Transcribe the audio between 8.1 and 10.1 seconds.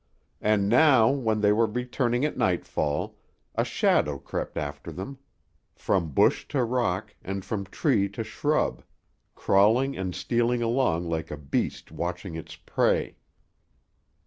shrub, crawling